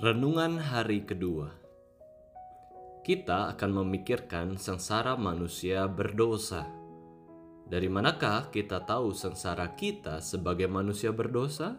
[0.00, 1.52] Renungan hari kedua.
[3.04, 6.64] Kita akan memikirkan sengsara manusia berdosa.
[7.68, 11.76] Dari manakah kita tahu sengsara kita sebagai manusia berdosa?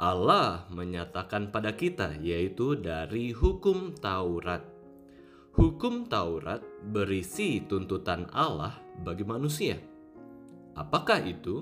[0.00, 4.64] Allah menyatakan pada kita, yaitu dari hukum Taurat.
[5.52, 8.72] Hukum Taurat berisi tuntutan Allah
[9.04, 9.76] bagi manusia.
[10.72, 11.60] Apakah itu?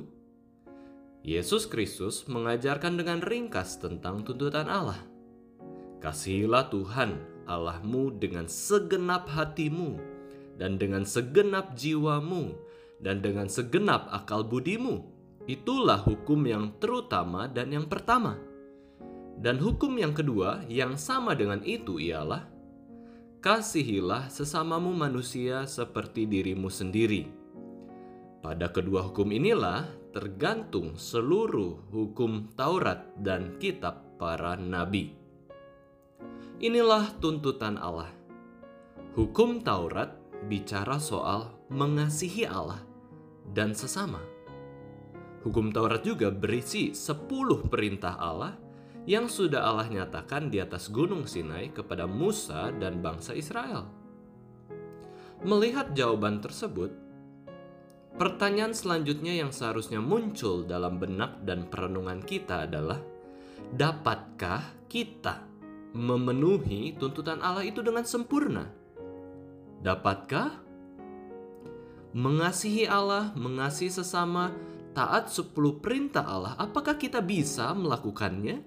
[1.26, 5.13] Yesus Kristus mengajarkan dengan ringkas tentang tuntutan Allah.
[6.04, 7.16] Kasihilah Tuhan
[7.48, 9.96] Allahmu dengan segenap hatimu,
[10.60, 12.52] dan dengan segenap jiwamu,
[13.00, 15.00] dan dengan segenap akal budimu.
[15.48, 18.36] Itulah hukum yang terutama dan yang pertama.
[19.40, 22.52] Dan hukum yang kedua yang sama dengan itu ialah
[23.44, 27.28] Kasihilah sesamamu manusia seperti dirimu sendiri.
[28.40, 29.84] Pada kedua hukum inilah
[30.16, 35.23] tergantung seluruh hukum Taurat dan kitab para nabi.
[36.64, 38.08] Inilah tuntutan Allah.
[39.12, 40.16] Hukum Taurat
[40.48, 42.80] bicara soal mengasihi Allah
[43.52, 44.24] dan sesama.
[45.44, 48.56] Hukum Taurat juga berisi 10 perintah Allah
[49.04, 53.84] yang sudah Allah nyatakan di atas gunung Sinai kepada Musa dan bangsa Israel.
[55.44, 56.96] Melihat jawaban tersebut,
[58.16, 63.04] pertanyaan selanjutnya yang seharusnya muncul dalam benak dan perenungan kita adalah,
[63.68, 65.53] dapatkah kita
[65.94, 68.66] memenuhi tuntutan Allah itu dengan sempurna?
[69.80, 70.64] Dapatkah
[72.14, 74.54] mengasihi Allah, mengasihi sesama,
[74.94, 78.62] taat 10 perintah Allah, apakah kita bisa melakukannya?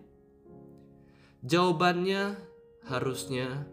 [1.48, 2.36] Jawabannya
[2.92, 3.64] harusnya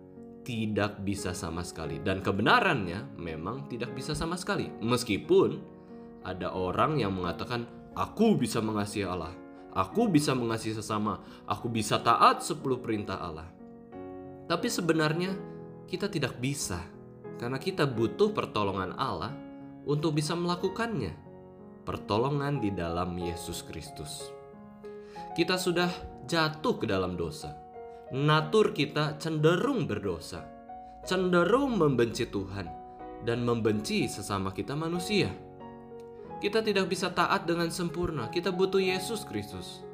[0.44, 4.70] tidak bisa sama sekali dan kebenarannya memang tidak bisa sama sekali.
[4.78, 5.58] Meskipun
[6.22, 7.66] ada orang yang mengatakan
[7.98, 9.34] aku bisa mengasihi Allah,
[9.75, 11.19] Aku bisa mengasihi sesama,
[11.50, 13.50] aku bisa taat 10 perintah Allah.
[14.47, 15.34] Tapi sebenarnya
[15.91, 16.78] kita tidak bisa
[17.42, 19.34] karena kita butuh pertolongan Allah
[19.83, 21.12] untuk bisa melakukannya.
[21.85, 24.33] Pertolongan di dalam Yesus Kristus.
[25.36, 25.91] Kita sudah
[26.24, 27.52] jatuh ke dalam dosa.
[28.14, 30.46] Natur kita cenderung berdosa,
[31.02, 32.64] cenderung membenci Tuhan
[33.27, 35.29] dan membenci sesama kita manusia.
[36.42, 38.30] Kita tidak bisa taat dengan sempurna.
[38.30, 39.84] Kita butuh Yesus Kristus.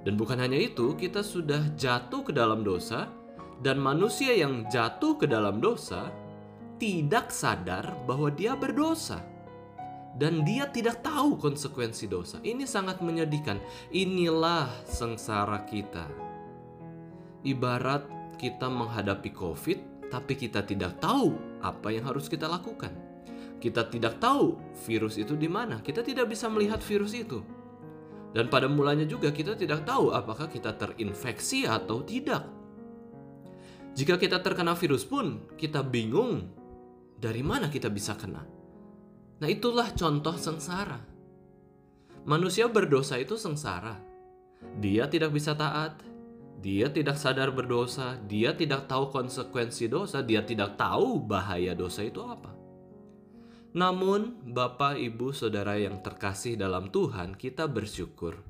[0.00, 3.12] Dan bukan hanya itu, kita sudah jatuh ke dalam dosa
[3.60, 6.08] dan manusia yang jatuh ke dalam dosa
[6.80, 9.20] tidak sadar bahwa dia berdosa.
[10.16, 12.40] Dan dia tidak tahu konsekuensi dosa.
[12.42, 13.60] Ini sangat menyedihkan.
[13.94, 16.08] Inilah sengsara kita.
[17.46, 18.08] Ibarat
[18.40, 19.78] kita menghadapi COVID,
[20.08, 23.09] tapi kita tidak tahu apa yang harus kita lakukan.
[23.60, 24.56] Kita tidak tahu
[24.88, 25.84] virus itu di mana.
[25.84, 27.44] Kita tidak bisa melihat virus itu.
[28.32, 32.48] Dan pada mulanya juga kita tidak tahu apakah kita terinfeksi atau tidak.
[33.92, 36.46] Jika kita terkena virus pun, kita bingung
[37.20, 38.40] dari mana kita bisa kena.
[39.40, 41.00] Nah, itulah contoh sengsara.
[42.24, 43.98] Manusia berdosa itu sengsara.
[44.78, 46.00] Dia tidak bisa taat,
[46.60, 52.20] dia tidak sadar berdosa, dia tidak tahu konsekuensi dosa, dia tidak tahu bahaya dosa itu
[52.20, 52.59] apa.
[53.70, 58.42] Namun, Bapak, Ibu, Saudara yang terkasih dalam Tuhan, kita bersyukur.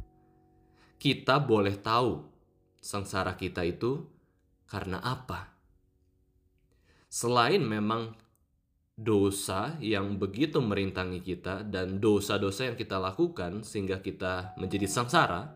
[0.96, 2.24] Kita boleh tahu
[2.80, 4.00] sengsara kita itu
[4.64, 5.52] karena apa.
[7.12, 8.16] Selain memang
[8.96, 15.52] dosa yang begitu merintangi kita dan dosa-dosa yang kita lakukan sehingga kita menjadi sengsara,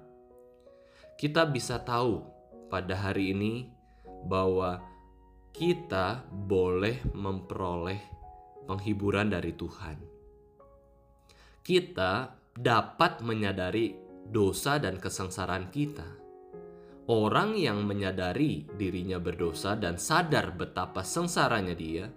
[1.16, 2.20] kita bisa tahu
[2.68, 3.72] pada hari ini
[4.28, 4.80] bahwa
[5.56, 8.23] kita boleh memperoleh
[8.64, 9.96] penghiburan dari Tuhan.
[11.64, 13.96] Kita dapat menyadari
[14.28, 16.08] dosa dan kesengsaraan kita.
[17.04, 22.08] Orang yang menyadari dirinya berdosa dan sadar betapa sengsaranya dia,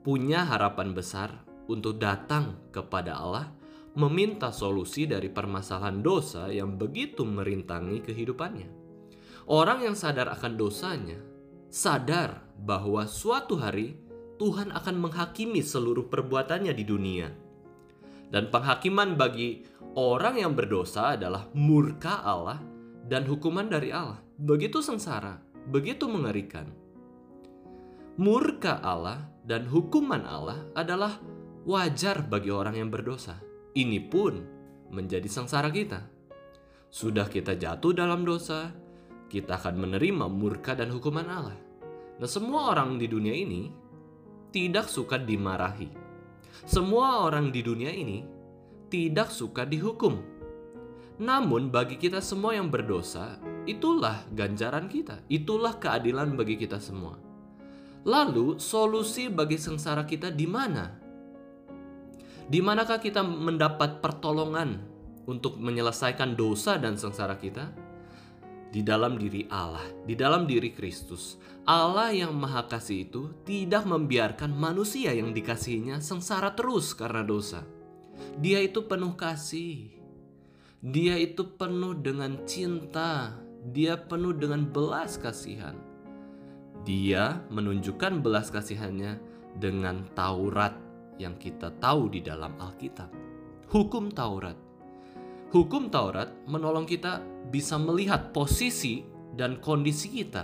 [0.00, 3.52] punya harapan besar untuk datang kepada Allah
[3.96, 8.68] meminta solusi dari permasalahan dosa yang begitu merintangi kehidupannya.
[9.48, 11.20] Orang yang sadar akan dosanya,
[11.68, 14.05] sadar bahwa suatu hari
[14.36, 17.28] Tuhan akan menghakimi seluruh perbuatannya di dunia.
[18.28, 19.64] Dan penghakiman bagi
[19.96, 22.60] orang yang berdosa adalah murka Allah
[23.06, 24.20] dan hukuman dari Allah.
[24.36, 25.40] Begitu sengsara,
[25.72, 26.68] begitu mengerikan.
[28.20, 31.16] Murka Allah dan hukuman Allah adalah
[31.64, 33.40] wajar bagi orang yang berdosa.
[33.76, 34.40] Ini pun
[34.92, 36.00] menjadi sengsara kita.
[36.88, 38.72] Sudah kita jatuh dalam dosa,
[39.28, 41.58] kita akan menerima murka dan hukuman Allah.
[42.16, 43.68] Nah, semua orang di dunia ini
[44.56, 45.92] tidak suka dimarahi.
[46.64, 48.24] Semua orang di dunia ini
[48.88, 50.16] tidak suka dihukum.
[51.20, 53.36] Namun bagi kita semua yang berdosa,
[53.68, 57.20] itulah ganjaran kita, itulah keadilan bagi kita semua.
[58.08, 60.88] Lalu solusi bagi sengsara kita di mana?
[62.48, 64.80] Di manakah kita mendapat pertolongan
[65.28, 67.76] untuk menyelesaikan dosa dan sengsara kita?
[68.76, 71.40] Di dalam diri Allah, di dalam diri Kristus.
[71.64, 77.64] Allah yang Maha Kasih itu tidak membiarkan manusia yang dikasihinya sengsara terus karena dosa.
[78.36, 79.96] Dia itu penuh kasih.
[80.84, 83.32] Dia itu penuh dengan cinta.
[83.72, 85.72] Dia penuh dengan belas kasihan.
[86.84, 89.16] Dia menunjukkan belas kasihannya
[89.56, 90.76] dengan Taurat
[91.16, 93.08] yang kita tahu di dalam Alkitab.
[93.72, 94.65] Hukum Taurat.
[95.54, 97.22] Hukum Taurat menolong kita
[97.54, 99.06] bisa melihat posisi
[99.38, 100.42] dan kondisi kita.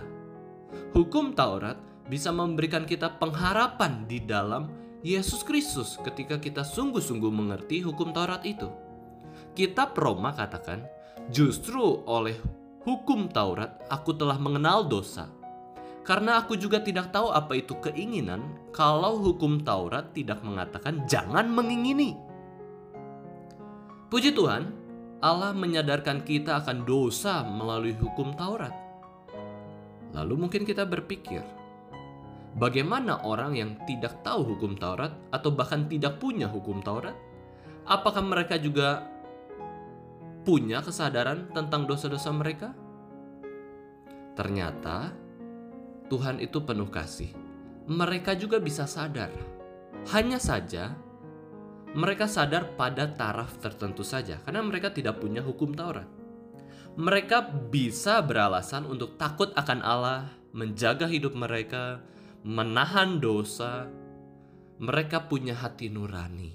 [0.95, 1.75] Hukum Taurat
[2.07, 4.71] bisa memberikan kita pengharapan di dalam
[5.03, 8.71] Yesus Kristus ketika kita sungguh-sungguh mengerti hukum Taurat itu.
[9.59, 10.87] Kitab Roma katakan,
[11.35, 12.39] justru oleh
[12.87, 15.27] hukum Taurat aku telah mengenal dosa.
[16.07, 22.15] Karena aku juga tidak tahu apa itu keinginan kalau hukum Taurat tidak mengatakan jangan mengingini.
[24.11, 24.82] Puji Tuhan,
[25.23, 28.75] Allah menyadarkan kita akan dosa melalui hukum Taurat.
[30.19, 31.47] Lalu mungkin kita berpikir,
[32.59, 37.15] bagaimana orang yang tidak tahu hukum Taurat atau bahkan tidak punya hukum Taurat?
[37.87, 39.07] Apakah mereka juga
[40.43, 42.75] punya kesadaran tentang dosa-dosa mereka?
[44.35, 45.15] Ternyata
[46.11, 47.31] Tuhan itu penuh kasih.
[47.87, 49.31] Mereka juga bisa sadar.
[50.11, 50.99] Hanya saja
[51.93, 56.09] mereka sadar pada taraf tertentu saja karena mereka tidak punya hukum Taurat.
[56.93, 62.05] Mereka bisa beralasan untuk takut akan Allah, menjaga hidup mereka,
[62.45, 63.89] menahan dosa.
[64.77, 66.53] Mereka punya hati nurani.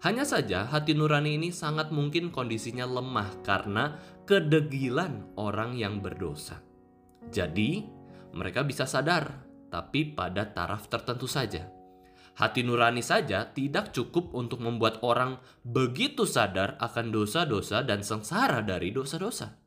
[0.00, 6.60] Hanya saja hati nurani ini sangat mungkin kondisinya lemah karena kedegilan orang yang berdosa.
[7.28, 7.84] Jadi,
[8.32, 11.81] mereka bisa sadar, tapi pada taraf tertentu saja.
[12.32, 15.36] Hati nurani saja tidak cukup untuk membuat orang
[15.68, 19.60] begitu sadar akan dosa-dosa dan sengsara dari dosa-dosa.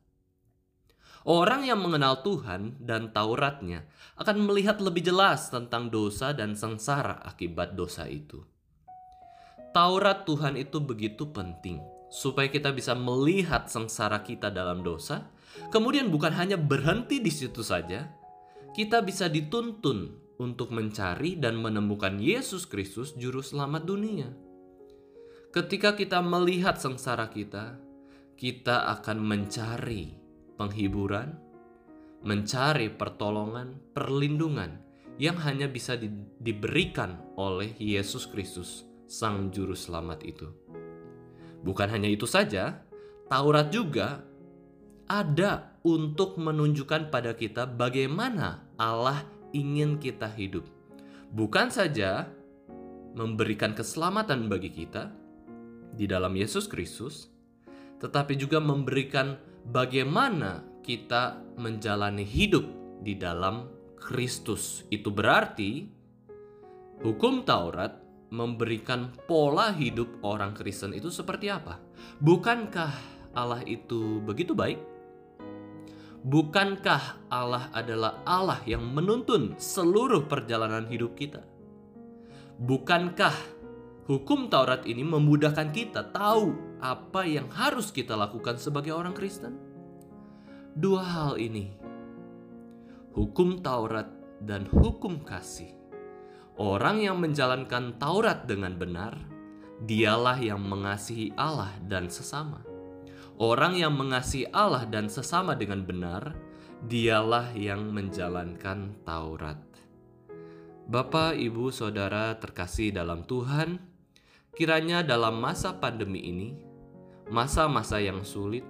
[1.26, 7.74] Orang yang mengenal Tuhan dan Tauratnya akan melihat lebih jelas tentang dosa dan sengsara akibat
[7.74, 8.46] dosa itu.
[9.74, 11.82] Taurat Tuhan itu begitu penting
[12.14, 15.30] supaya kita bisa melihat sengsara kita dalam dosa,
[15.74, 18.08] kemudian bukan hanya berhenti di situ saja,
[18.72, 24.30] kita bisa dituntun untuk mencari dan menemukan Yesus Kristus juru selamat dunia.
[25.56, 27.80] Ketika kita melihat sengsara kita,
[28.36, 30.12] kita akan mencari
[30.60, 31.40] penghiburan,
[32.28, 34.84] mencari pertolongan, perlindungan
[35.16, 36.12] yang hanya bisa di,
[36.44, 40.48] diberikan oleh Yesus Kristus sang juru selamat itu.
[41.64, 42.84] Bukan hanya itu saja,
[43.26, 44.22] Taurat juga
[45.10, 50.68] ada untuk menunjukkan pada kita bagaimana Allah ingin kita hidup.
[51.32, 52.28] Bukan saja
[53.16, 55.08] memberikan keselamatan bagi kita
[55.96, 57.32] di dalam Yesus Kristus,
[58.04, 59.40] tetapi juga memberikan
[59.72, 62.68] bagaimana kita menjalani hidup
[63.00, 64.84] di dalam Kristus.
[64.92, 65.88] Itu berarti
[67.00, 68.04] hukum Taurat
[68.36, 71.80] memberikan pola hidup orang Kristen itu seperti apa?
[72.20, 72.92] Bukankah
[73.32, 74.95] Allah itu begitu baik?
[76.26, 81.46] Bukankah Allah adalah Allah yang menuntun seluruh perjalanan hidup kita?
[82.58, 83.36] Bukankah
[84.10, 89.54] hukum Taurat ini memudahkan kita tahu apa yang harus kita lakukan sebagai orang Kristen?
[90.74, 91.78] Dua hal ini,
[93.14, 94.10] hukum Taurat
[94.42, 95.78] dan hukum kasih,
[96.58, 99.14] Orang yang menjalankan Taurat dengan benar,
[99.86, 102.65] dialah yang mengasihi Allah dan sesama.
[103.36, 106.32] Orang yang mengasihi Allah dan sesama dengan benar,
[106.88, 109.60] dialah yang menjalankan Taurat.
[110.88, 113.84] Bapak, ibu, saudara terkasih dalam Tuhan,
[114.56, 116.56] kiranya dalam masa pandemi ini,
[117.28, 118.64] masa-masa yang sulit,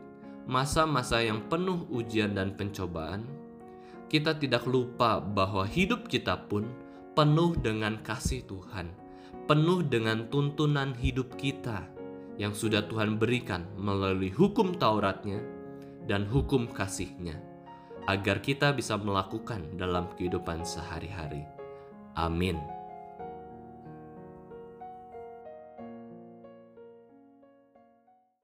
[0.50, 3.22] masa-masa yang penuh ujian dan pencobaan,
[4.10, 6.66] kita tidak lupa bahwa hidup kita pun
[7.14, 8.90] penuh dengan kasih Tuhan,
[9.46, 11.95] penuh dengan tuntunan hidup kita
[12.36, 15.40] yang sudah Tuhan berikan melalui hukum Tauratnya
[16.06, 17.40] dan hukum kasihnya,
[18.06, 21.48] agar kita bisa melakukan dalam kehidupan sehari-hari.
[22.16, 22.75] Amin.